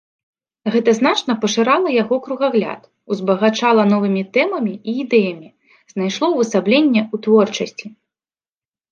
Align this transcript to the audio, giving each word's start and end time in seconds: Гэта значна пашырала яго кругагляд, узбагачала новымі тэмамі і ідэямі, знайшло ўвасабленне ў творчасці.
Гэта 0.75 0.91
значна 0.99 1.33
пашырала 1.41 1.89
яго 2.03 2.15
кругагляд, 2.27 2.81
узбагачала 3.15 3.83
новымі 3.91 4.23
тэмамі 4.37 4.73
і 4.91 4.95
ідэямі, 5.03 5.49
знайшло 5.93 6.25
ўвасабленне 6.31 7.01
ў 7.03 7.15
творчасці. 7.27 7.87